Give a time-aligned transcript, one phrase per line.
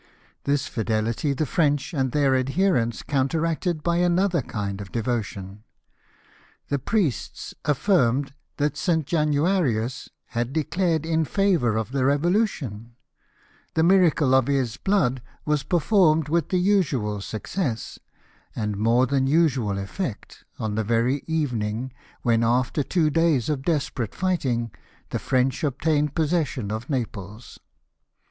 [0.45, 5.63] This fidelity the French and their adherents counteracted by another kmd of devotion.
[6.69, 9.05] The priests affirmed that St.
[9.05, 12.93] Januarius had declared in favour of the Eevolution;
[13.75, 17.99] the miracle of his blood was performed with the usual success
[18.55, 21.93] and more than usual effect on the very evening
[22.23, 24.71] when, after two days of desperate fighting,
[25.11, 27.59] the French obtained possession of Naples.